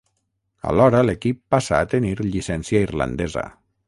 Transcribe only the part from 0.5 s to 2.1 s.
Alhora l'equip passa a